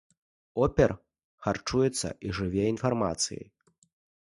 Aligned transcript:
Опер 0.65 0.93
харчуецца 1.43 2.09
і 2.29 2.33
жыве 2.39 2.65
інфармацыяй. 2.73 3.47